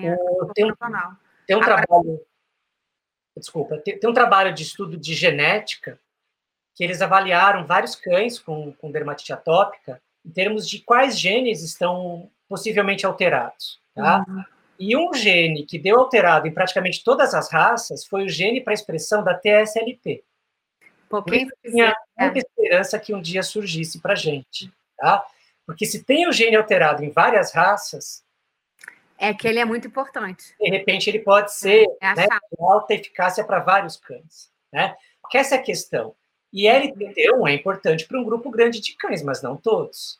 é 0.03 0.15
o, 0.15 0.51
tem, 0.53 0.65
um, 0.65 0.75
tem 1.45 1.55
um 1.55 1.61
Agora, 1.61 1.85
trabalho 1.85 2.25
desculpa, 3.39 3.77
tem, 3.77 3.99
tem, 3.99 4.09
um 4.09 4.13
trabalho 4.13 4.53
de 4.53 4.63
estudo 4.63 4.97
de 4.97 5.13
genética 5.13 5.99
que 6.75 6.83
eles 6.83 7.01
avaliaram 7.01 7.65
vários 7.65 7.95
cães 7.95 8.39
com, 8.39 8.71
com 8.73 8.91
dermatite 8.91 9.33
atópica 9.33 10.01
em 10.25 10.29
termos 10.29 10.67
de 10.67 10.79
quais 10.79 11.19
genes 11.19 11.63
estão 11.63 12.29
possivelmente 12.47 13.05
alterados, 13.05 13.79
tá? 13.95 14.23
Uhum. 14.27 14.43
E 14.79 14.95
um 14.95 15.13
gene 15.13 15.65
que 15.65 15.79
deu 15.79 15.99
alterado 15.99 16.47
em 16.47 16.53
praticamente 16.53 17.03
todas 17.03 17.33
as 17.33 17.51
raças 17.51 18.05
foi 18.05 18.25
o 18.25 18.29
gene 18.29 18.61
para 18.61 18.73
expressão 18.73 19.23
da 19.23 19.33
TSLP. 19.33 20.23
Pouquinho 21.09 21.49
tinha 21.63 21.95
muita 22.17 22.37
esperança 22.37 22.99
que 22.99 23.13
um 23.13 23.21
dia 23.21 23.41
surgisse 23.41 23.99
para 23.99 24.13
gente, 24.13 24.71
tá? 24.97 25.25
Porque 25.65 25.85
se 25.85 26.03
tem 26.03 26.27
o 26.27 26.31
gene 26.31 26.55
alterado 26.55 27.03
em 27.03 27.09
várias 27.09 27.53
raças, 27.53 28.23
é 29.17 29.33
que 29.33 29.47
ele 29.47 29.59
é 29.59 29.65
muito 29.65 29.87
importante. 29.87 30.55
De 30.59 30.69
repente, 30.69 31.09
ele 31.09 31.19
pode 31.19 31.53
ser 31.53 31.85
é 32.01 32.15
né, 32.15 32.27
de 32.27 32.57
alta 32.59 32.93
eficácia 32.93 33.43
para 33.43 33.59
vários 33.59 33.97
cães. 33.97 34.51
Né? 34.71 34.95
Porque 35.21 35.37
essa 35.37 35.55
é 35.55 35.59
a 35.59 35.61
questão. 35.61 36.15
E 36.53 36.63
LT1 36.65 37.49
é 37.49 37.53
importante 37.53 38.07
para 38.07 38.19
um 38.19 38.23
grupo 38.23 38.49
grande 38.49 38.79
de 38.79 38.95
cães, 38.95 39.21
mas 39.21 39.41
não 39.41 39.57
todos. 39.57 40.19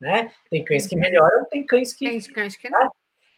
Né? 0.00 0.32
Tem 0.50 0.64
cães 0.64 0.86
que 0.86 0.96
melhoram, 0.96 1.44
tem 1.46 1.64
cães 1.64 1.92
que. 1.92 2.08
Tem 2.08 2.20
cães 2.32 2.56
que 2.56 2.70
não. 2.70 2.90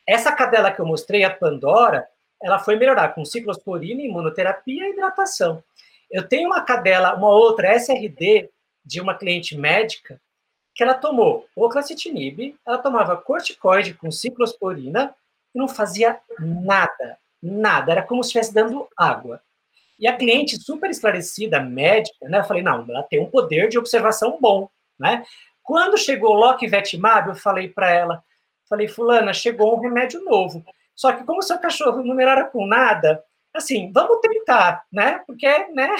Essa 0.06 0.32
cadela 0.32 0.70
que 0.70 0.80
eu 0.80 0.86
mostrei, 0.86 1.24
a 1.24 1.30
Pandora, 1.30 2.08
ela 2.42 2.58
foi 2.58 2.76
melhorar 2.76 3.10
com 3.10 3.24
ciclosporina, 3.24 4.02
imunoterapia 4.02 4.86
e 4.86 4.92
hidratação. 4.92 5.62
Eu 6.10 6.26
tenho 6.26 6.48
uma 6.48 6.62
cadela, 6.62 7.14
uma 7.14 7.28
outra 7.28 7.74
SRD 7.76 8.50
de 8.84 9.00
uma 9.00 9.14
cliente 9.14 9.56
médica, 9.56 10.20
que 10.80 10.84
ela 10.84 10.94
tomou 10.94 11.46
oclacitinib, 11.54 12.56
ela 12.66 12.78
tomava 12.78 13.14
corticoide 13.14 13.92
com 13.92 14.10
ciclosporina 14.10 15.14
e 15.54 15.58
não 15.58 15.68
fazia 15.68 16.18
nada, 16.38 17.18
nada, 17.42 17.92
era 17.92 18.02
como 18.02 18.24
se 18.24 18.28
estivesse 18.28 18.54
dando 18.54 18.88
água. 18.96 19.42
E 19.98 20.08
a 20.08 20.16
cliente 20.16 20.56
super 20.58 20.88
esclarecida, 20.88 21.60
médica, 21.60 22.26
né, 22.30 22.38
eu 22.38 22.44
falei, 22.44 22.62
não, 22.62 22.86
ela 22.88 23.02
tem 23.02 23.20
um 23.20 23.28
poder 23.28 23.68
de 23.68 23.76
observação 23.76 24.38
bom, 24.40 24.70
né? 24.98 25.22
Quando 25.62 25.98
chegou 25.98 26.30
o 26.30 26.40
Lockvetimab, 26.40 27.28
eu 27.28 27.34
falei 27.34 27.68
para 27.68 27.90
ela, 27.90 28.24
falei, 28.66 28.88
fulana, 28.88 29.34
chegou 29.34 29.76
um 29.76 29.80
remédio 29.82 30.24
novo. 30.24 30.64
Só 30.96 31.12
que 31.12 31.24
como 31.24 31.42
seu 31.42 31.58
cachorro 31.58 32.02
não 32.02 32.14
melhora 32.14 32.46
com 32.46 32.66
nada, 32.66 33.22
assim, 33.52 33.92
vamos 33.92 34.18
tentar, 34.22 34.82
né? 34.90 35.22
Porque, 35.26 35.46
né, 35.74 35.90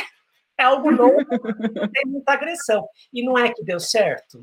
é 0.57 0.63
algo 0.63 0.91
novo, 0.91 1.19
tem 1.93 2.07
muita 2.07 2.33
agressão. 2.33 2.89
E 3.13 3.23
não 3.23 3.37
é 3.37 3.53
que 3.53 3.63
deu 3.63 3.79
certo. 3.79 4.43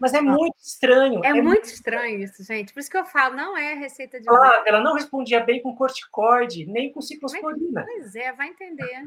Mas 0.00 0.14
é 0.14 0.20
muito 0.22 0.56
estranho. 0.58 1.22
É, 1.22 1.28
é 1.28 1.42
muito 1.42 1.66
estranho 1.66 2.20
isso, 2.20 2.42
gente. 2.42 2.72
Por 2.72 2.80
isso 2.80 2.90
que 2.90 2.96
eu 2.96 3.04
falo, 3.04 3.36
não 3.36 3.56
é 3.56 3.74
receita 3.74 4.18
de. 4.18 4.26
Ela, 4.26 4.64
ela 4.66 4.80
não 4.80 4.94
respondia 4.94 5.40
bem 5.44 5.60
com 5.60 5.76
corticoide, 5.76 6.64
nem 6.64 6.90
com 6.90 7.02
ciclosporina. 7.02 7.84
Pois 7.84 8.14
é, 8.14 8.32
vai 8.32 8.48
entender. 8.48 9.06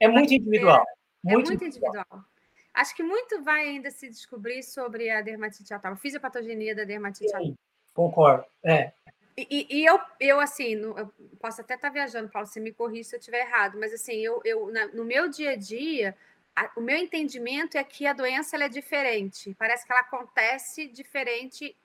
É 0.00 0.08
muito 0.08 0.32
individual. 0.32 0.82
É 1.26 1.32
muito, 1.32 1.48
muito 1.48 1.64
individual. 1.64 1.94
individual. 1.94 2.24
Acho 2.72 2.96
que 2.96 3.02
muito 3.02 3.42
vai 3.42 3.68
ainda 3.68 3.90
se 3.90 4.08
descobrir 4.08 4.62
sobre 4.62 5.10
a 5.10 5.20
dermatite 5.20 5.72
atópica, 5.72 6.00
fisiopatogenia 6.00 6.74
da 6.74 6.84
dermatite 6.84 7.34
atópica. 7.34 7.58
Concordo, 7.92 8.44
é. 8.64 8.92
E, 9.36 9.66
e, 9.70 9.84
eu, 9.84 9.98
eu, 10.18 10.40
assim, 10.40 10.72
eu 10.72 11.12
posso 11.38 11.60
até 11.60 11.74
estar 11.74 11.90
viajando, 11.90 12.30
Paulo, 12.30 12.46
você 12.46 12.58
me 12.58 12.72
corrija 12.72 13.10
se 13.10 13.16
eu 13.16 13.18
estiver 13.18 13.40
errado, 13.46 13.78
mas, 13.78 13.92
assim, 13.92 14.14
eu, 14.14 14.40
eu 14.44 14.72
na, 14.72 14.86
no 14.88 15.04
meu 15.04 15.28
dia 15.28 15.50
a 15.50 15.56
dia, 15.56 16.16
o 16.76 16.80
meu 16.80 16.96
entendimento 16.96 17.76
é 17.76 17.84
que 17.84 18.06
a 18.06 18.12
doença 18.12 18.56
é 18.56 18.68
diferente. 18.68 19.54
Parece 19.58 19.86
que 19.86 19.92
ela 19.92 20.00
acontece 20.00 20.86
diferente 20.86 21.76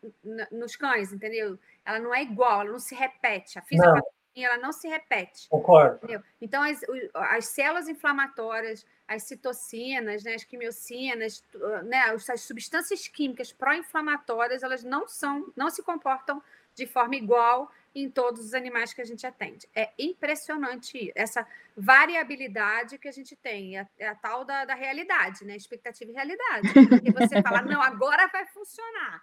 nos 0.52 0.76
cães, 0.76 1.12
entendeu? 1.12 1.60
Ela 1.86 2.00
não 2.00 2.14
é 2.14 2.22
igual, 2.22 2.62
ela 2.62 2.72
não 2.72 2.80
se 2.80 2.96
repete. 2.96 3.60
A 3.60 3.62
fisiopatologia 3.62 4.12
ela 4.36 4.58
não 4.58 4.72
se 4.72 4.88
repete. 4.88 5.50
Concordo. 5.50 5.98
Entendeu? 5.98 6.24
Então, 6.40 6.64
as, 6.64 6.80
as 7.14 7.48
células 7.48 7.90
inflamatórias, 7.90 8.86
as 9.08 9.24
citocinas, 9.24 10.24
né, 10.24 10.36
as 10.36 10.46
quimiocinas, 10.46 11.44
né, 11.84 12.00
as 12.30 12.42
substâncias 12.42 13.10
químicas 13.10 13.52
pró-inflamatórias, 13.52 14.64
elas 14.64 14.84
não 14.84 15.06
são, 15.08 15.52
não 15.56 15.70
se 15.70 15.84
comportam 15.84 16.42
de 16.74 16.88
forma 16.88 17.16
igual 17.18 17.70
em 17.94 18.10
todos 18.10 18.46
os 18.46 18.54
animais 18.54 18.94
que 18.94 19.02
a 19.02 19.06
gente 19.06 19.26
atende. 19.28 19.68
É 19.76 19.92
impressionante 20.00 21.12
essa 21.16 21.46
variabilidade 21.76 22.98
que 22.98 23.08
a 23.08 23.12
gente 23.12 23.36
tem, 23.36 23.78
é, 23.78 23.88
é 24.00 24.08
a 24.08 24.16
tal 24.16 24.46
da, 24.46 24.66
da 24.66 24.74
realidade, 24.74 25.44
né? 25.46 25.56
Expectativa 25.56 26.10
e 26.10 26.14
realidade. 26.14 26.68
E 27.04 27.12
você 27.12 27.42
fala, 27.42 27.62
não, 27.62 27.82
agora 27.82 28.28
vai 28.28 28.46
funcionar. 28.48 29.22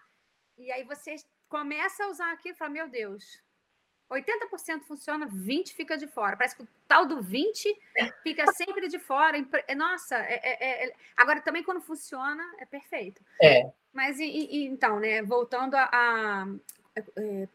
E 0.57 0.71
aí 0.73 0.85
você 0.85 1.17
começa 1.49 2.05
a 2.05 2.09
usar 2.09 2.33
aquilo 2.33 2.55
e 2.55 2.59
fala, 2.59 2.71
meu 2.71 2.89
Deus, 2.89 3.43
80% 4.11 4.83
funciona, 4.83 5.27
20% 5.27 5.69
fica 5.73 5.97
de 5.97 6.07
fora. 6.07 6.37
Parece 6.37 6.57
que 6.57 6.63
o 6.63 6.69
tal 6.87 7.07
do 7.07 7.19
20% 7.23 7.77
fica 8.23 8.51
sempre 8.53 8.89
de 8.89 8.99
fora. 8.99 9.39
Nossa, 9.77 10.17
é, 10.17 10.41
é, 10.43 10.89
é... 10.89 10.93
agora 11.17 11.41
também 11.41 11.63
quando 11.63 11.81
funciona, 11.81 12.43
é 12.59 12.67
perfeito. 12.67 13.23
É. 13.41 13.71
Mas 13.93 14.19
e, 14.19 14.25
e, 14.25 14.65
então, 14.67 14.99
né, 14.99 15.23
voltando 15.23 15.75
a, 15.75 15.89
a 15.93 16.47
é, 16.97 17.49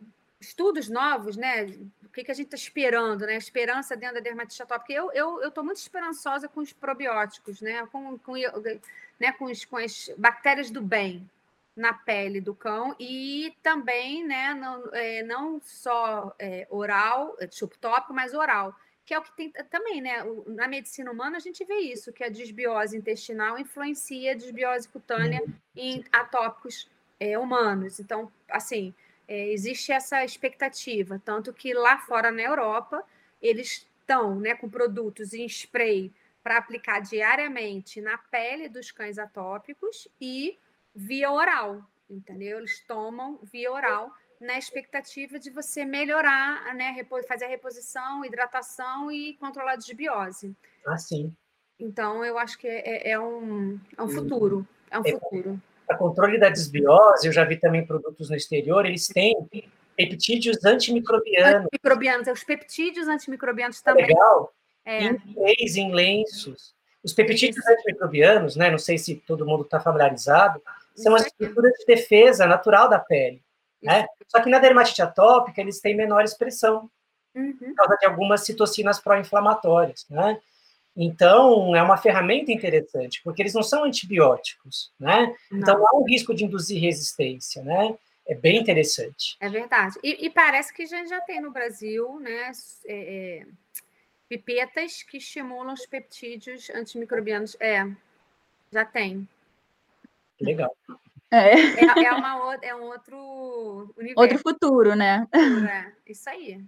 estudos 0.43 0.89
novos, 0.89 1.35
né? 1.37 1.65
O 2.03 2.09
que, 2.09 2.23
que 2.23 2.31
a 2.31 2.33
gente 2.33 2.47
está 2.47 2.57
esperando, 2.57 3.25
né? 3.25 3.35
Esperança 3.35 3.95
dentro 3.95 4.15
da 4.15 4.21
dermatite 4.21 4.61
atópica. 4.61 4.93
Eu 4.93 5.07
estou 5.11 5.41
eu, 5.41 5.51
eu 5.55 5.63
muito 5.63 5.77
esperançosa 5.77 6.47
com 6.47 6.61
os 6.61 6.73
probióticos, 6.73 7.61
né? 7.61 7.85
Com, 7.87 8.17
com, 8.19 8.33
né? 9.19 9.31
com, 9.33 9.45
os, 9.45 9.65
com 9.65 9.77
as 9.77 10.09
bactérias 10.17 10.69
do 10.69 10.81
bem 10.81 11.29
na 11.75 11.91
pele 11.93 12.39
do 12.39 12.53
cão 12.53 12.95
e 12.99 13.55
também, 13.63 14.25
né? 14.25 14.53
Não, 14.53 14.89
é, 14.93 15.23
não 15.23 15.59
só 15.61 16.35
é, 16.37 16.67
oral, 16.69 17.35
é, 17.39 17.47
subtópico, 17.49 18.13
mas 18.13 18.33
oral. 18.33 18.75
Que 19.05 19.13
é 19.13 19.19
o 19.19 19.21
que 19.21 19.35
tem 19.35 19.51
também, 19.69 20.01
né? 20.01 20.23
Na 20.47 20.67
medicina 20.67 21.11
humana 21.11 21.37
a 21.37 21.39
gente 21.39 21.65
vê 21.65 21.79
isso, 21.79 22.13
que 22.13 22.23
a 22.23 22.29
desbiose 22.29 22.95
intestinal 22.95 23.59
influencia 23.59 24.31
a 24.31 24.35
desbiose 24.35 24.87
cutânea 24.87 25.43
em 25.75 26.05
atópicos 26.11 26.89
é, 27.19 27.37
humanos. 27.37 27.99
Então, 27.99 28.31
assim, 28.49 28.93
é, 29.27 29.51
existe 29.51 29.91
essa 29.91 30.23
expectativa, 30.23 31.21
tanto 31.23 31.53
que 31.53 31.73
lá 31.73 31.97
fora 31.99 32.31
na 32.31 32.41
Europa 32.41 33.03
eles 33.41 33.87
estão 33.99 34.39
né, 34.39 34.55
com 34.55 34.69
produtos 34.69 35.33
em 35.33 35.45
spray 35.45 36.11
para 36.43 36.57
aplicar 36.57 36.99
diariamente 36.99 38.01
na 38.01 38.17
pele 38.17 38.67
dos 38.67 38.91
cães 38.91 39.17
atópicos 39.17 40.07
e 40.19 40.57
via 40.93 41.31
oral, 41.31 41.81
entendeu? 42.09 42.57
Eles 42.59 42.83
tomam 42.85 43.39
via 43.43 43.71
oral 43.71 44.11
na 44.39 44.57
expectativa 44.57 45.39
de 45.39 45.49
você 45.49 45.85
melhorar, 45.85 46.75
né, 46.75 46.95
fazer 47.27 47.45
a 47.45 47.47
reposição, 47.47 48.25
hidratação 48.25 49.09
e 49.09 49.35
controlar 49.35 49.73
a 49.73 49.77
desbiose. 49.77 50.53
Ah, 50.85 50.97
sim. 50.97 51.33
Então, 51.79 52.25
eu 52.25 52.37
acho 52.37 52.57
que 52.57 52.67
é, 52.67 53.11
é 53.11 53.19
um, 53.19 53.79
é 53.97 54.03
um 54.03 54.09
futuro. 54.09 54.67
É 54.91 54.99
um 54.99 55.03
é, 55.05 55.11
futuro 55.11 55.61
para 55.85 55.97
controle 55.97 56.39
da 56.39 56.49
desbiose, 56.49 57.27
eu 57.27 57.33
já 57.33 57.43
vi 57.43 57.57
também 57.57 57.85
produtos 57.85 58.29
no 58.29 58.35
exterior, 58.35 58.85
eles 58.85 59.07
têm 59.07 59.35
peptídeos 59.95 60.63
antimicrobianos. 60.65 61.65
Antimicrobianos, 61.65 62.27
os 62.27 62.43
peptídeos 62.43 63.07
antimicrobianos 63.07 63.81
também. 63.81 64.07
Legal. 64.07 64.53
É. 64.85 65.03
Em 65.03 65.21
inglês, 65.27 65.75
em 65.75 65.93
lenços. 65.93 66.73
Os 67.03 67.13
peptídeos 67.13 67.65
antimicrobianos, 67.67 68.55
né, 68.55 68.69
não 68.71 68.77
sei 68.77 68.97
se 68.97 69.15
todo 69.15 69.45
mundo 69.45 69.63
está 69.63 69.79
familiarizado, 69.79 70.61
são 70.95 71.15
as 71.15 71.25
estruturas 71.25 71.73
de 71.73 71.85
defesa 71.85 72.45
natural 72.45 72.89
da 72.89 72.99
pele. 72.99 73.41
Né? 73.81 74.05
Só 74.27 74.41
que 74.41 74.49
na 74.49 74.59
dermatite 74.59 75.01
atópica, 75.01 75.59
eles 75.59 75.81
têm 75.81 75.95
menor 75.95 76.23
expressão, 76.23 76.89
uhum. 77.35 77.53
por 77.57 77.75
causa 77.75 77.97
de 77.97 78.05
algumas 78.05 78.45
citocinas 78.45 78.99
pró-inflamatórias. 78.99 80.05
Né? 80.09 80.39
Então, 80.95 81.75
é 81.75 81.81
uma 81.81 81.97
ferramenta 81.97 82.51
interessante, 82.51 83.21
porque 83.23 83.41
eles 83.41 83.53
não 83.53 83.63
são 83.63 83.83
antibióticos, 83.83 84.93
né? 84.99 85.35
Não. 85.51 85.59
Então, 85.59 85.87
há 85.87 85.97
um 85.97 86.03
risco 86.03 86.33
de 86.33 86.45
induzir 86.45 86.79
resistência, 86.79 87.63
né? 87.63 87.95
É 88.25 88.35
bem 88.35 88.59
interessante. 88.59 89.35
É 89.39 89.49
verdade. 89.49 89.99
E, 90.03 90.25
e 90.25 90.29
parece 90.29 90.73
que 90.73 90.85
já, 90.85 91.03
já 91.05 91.19
tem 91.21 91.41
no 91.41 91.51
Brasil, 91.51 92.19
né? 92.19 92.51
É, 92.85 93.41
é, 93.41 93.45
pipetas 94.29 95.03
que 95.03 95.17
estimulam 95.17 95.73
os 95.73 95.85
peptídeos 95.85 96.69
antimicrobianos. 96.69 97.57
É, 97.59 97.85
já 98.71 98.85
tem. 98.85 99.27
legal. 100.39 100.75
É. 101.31 101.53
É, 101.55 102.05
é, 102.05 102.11
uma, 102.13 102.57
é 102.61 102.75
um 102.75 102.83
outro 102.83 103.93
universo. 103.97 104.21
Outro 104.21 104.37
futuro, 104.37 104.95
né? 104.95 105.27
É, 105.33 105.91
isso 106.11 106.29
aí. 106.29 106.63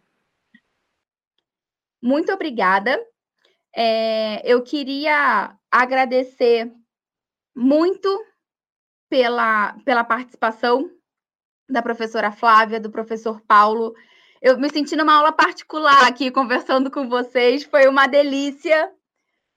Muito 2.02 2.32
obrigada. 2.34 3.00
É, 3.76 4.42
eu 4.50 4.64
queria 4.64 5.54
agradecer 5.70 6.72
muito 7.54 8.08
pela, 9.10 9.74
pela 9.84 10.04
participação 10.04 10.90
da 11.70 11.82
professora 11.82 12.32
Flávia, 12.32 12.80
do 12.80 12.90
professor 12.90 13.42
Paulo. 13.42 13.94
Eu 14.42 14.58
me 14.58 14.70
senti 14.70 14.96
numa 14.96 15.16
aula 15.16 15.34
particular 15.34 16.08
aqui, 16.08 16.32
conversando 16.32 16.90
com 16.90 17.10
vocês. 17.10 17.64
Foi 17.64 17.88
uma 17.88 18.08
delícia. 18.08 18.90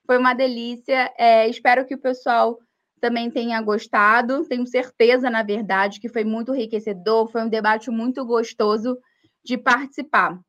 Foi 0.04 0.18
uma 0.18 0.34
delícia. 0.34 1.12
É, 1.16 1.48
espero 1.48 1.86
que 1.86 1.94
o 1.94 2.00
pessoal 2.00 2.58
também 3.00 3.30
tenha 3.30 3.60
gostado. 3.62 4.44
Tenho 4.48 4.66
certeza, 4.66 5.30
na 5.30 5.44
verdade, 5.44 6.00
que 6.00 6.08
foi 6.08 6.24
muito 6.24 6.52
enriquecedor. 6.52 7.28
Foi 7.28 7.42
um 7.42 7.48
debate 7.48 7.88
muito 7.88 8.24
gostoso 8.24 8.98
de 9.44 9.56
participar. 9.56 10.40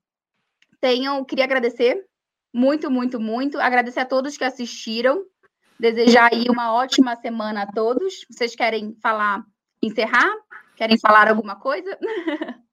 Tenham, 0.79 1.23
queria 1.23 1.43
agradecer 1.43 2.08
muito, 2.53 2.89
muito, 2.89 3.19
muito. 3.19 3.59
Agradecer 3.59 3.99
a 3.99 4.05
todos 4.05 4.37
que 4.37 4.43
assistiram. 4.43 5.25
Desejar 5.79 6.29
aí 6.33 6.45
uma 6.49 6.73
ótima 6.73 7.15
semana 7.15 7.63
a 7.63 7.71
todos. 7.71 8.25
Vocês 8.29 8.55
querem 8.55 8.95
falar, 9.01 9.43
encerrar? 9.81 10.29
Querem 10.75 10.99
falar 10.99 11.29
alguma 11.29 11.55
coisa? 11.55 11.97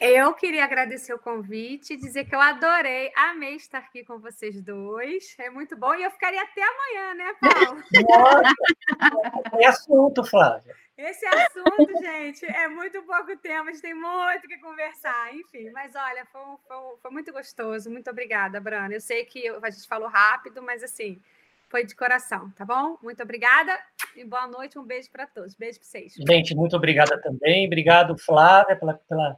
Eu 0.00 0.34
queria 0.34 0.64
agradecer 0.64 1.14
o 1.14 1.18
convite, 1.18 1.96
dizer 1.96 2.26
que 2.26 2.34
eu 2.34 2.40
adorei, 2.40 3.10
amei 3.16 3.54
estar 3.54 3.78
aqui 3.78 4.04
com 4.04 4.18
vocês 4.18 4.60
dois. 4.60 5.34
É 5.38 5.48
muito 5.48 5.76
bom. 5.78 5.94
E 5.94 6.02
eu 6.02 6.10
ficaria 6.10 6.42
até 6.42 6.60
amanhã, 6.62 7.14
né, 7.14 7.34
Paulo? 7.40 7.82
Nossa, 8.10 9.56
é 9.62 9.66
assunto, 9.66 10.22
Flávia. 10.24 10.74
Esse 10.96 11.26
assunto, 11.26 12.00
gente, 12.00 12.46
é 12.46 12.68
muito 12.68 13.02
pouco 13.02 13.36
tempo, 13.38 13.68
a 13.68 13.72
gente 13.72 13.82
tem 13.82 13.94
muito 13.94 14.46
que 14.46 14.58
conversar, 14.58 15.34
enfim. 15.34 15.70
Mas 15.70 15.92
olha, 15.96 16.24
foi, 16.26 16.40
foi, 16.68 16.76
foi 17.02 17.10
muito 17.10 17.32
gostoso. 17.32 17.90
Muito 17.90 18.08
obrigada, 18.08 18.60
Brana. 18.60 18.94
Eu 18.94 19.00
sei 19.00 19.24
que 19.24 19.48
a 19.48 19.70
gente 19.70 19.88
falou 19.88 20.08
rápido, 20.08 20.62
mas 20.62 20.84
assim, 20.84 21.20
foi 21.68 21.84
de 21.84 21.96
coração, 21.96 22.48
tá 22.50 22.64
bom? 22.64 22.96
Muito 23.02 23.20
obrigada 23.20 23.76
e 24.14 24.24
boa 24.24 24.46
noite. 24.46 24.78
Um 24.78 24.84
beijo 24.84 25.10
para 25.10 25.26
todos. 25.26 25.56
Beijo 25.56 25.80
para 25.80 25.88
vocês. 25.88 26.14
Gente, 26.14 26.54
muito 26.54 26.76
obrigada 26.76 27.20
também. 27.20 27.66
Obrigado, 27.66 28.16
Flávia, 28.16 28.76
pela, 28.76 28.94
pela 28.94 29.36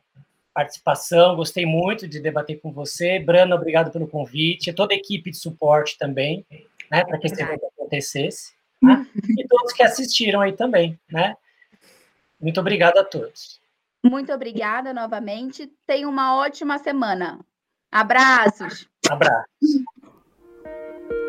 participação. 0.52 1.36
Gostei 1.36 1.64
muito 1.64 2.06
de 2.06 2.20
debater 2.20 2.60
com 2.60 2.70
você. 2.70 3.18
Brana, 3.18 3.56
obrigado 3.56 3.90
pelo 3.90 4.06
convite. 4.06 4.74
Toda 4.74 4.92
a 4.92 4.96
equipe 4.98 5.30
de 5.30 5.38
suporte 5.38 5.96
também, 5.96 6.44
né, 6.90 7.02
para 7.02 7.18
que 7.18 7.28
esse 7.28 7.40
evento 7.40 7.64
acontecesse. 7.64 8.54
Né? 8.82 9.06
E 9.38 9.48
todos 9.48 9.72
que 9.72 9.82
assistiram 9.82 10.42
aí 10.42 10.52
também, 10.52 11.00
né? 11.10 11.34
Muito 12.40 12.60
obrigado 12.60 12.98
a 12.98 13.04
todos. 13.04 13.60
Muito 14.04 14.32
obrigada 14.32 14.92
novamente. 14.92 15.70
Tenha 15.86 16.08
uma 16.08 16.36
ótima 16.36 16.78
semana. 16.78 17.40
Abraços. 17.90 18.88
Abraços. 19.08 19.46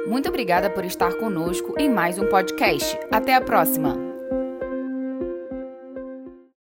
Muito 0.07 0.29
obrigada 0.29 0.69
por 0.69 0.85
estar 0.85 1.13
conosco 1.15 1.75
em 1.77 1.89
mais 1.89 2.17
um 2.17 2.27
podcast. 2.29 2.97
Até 3.11 3.35
a 3.35 3.41
próxima! 3.41 4.06